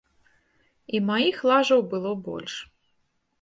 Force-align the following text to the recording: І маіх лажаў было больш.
І 0.95 1.01
маіх 1.09 1.37
лажаў 1.51 1.85
было 1.93 2.15
больш. 2.29 2.53